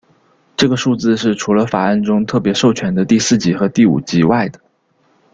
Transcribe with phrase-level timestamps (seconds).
[0.57, 4.59] 这个数字是除了法案中特别授权的第四级和第五级外的。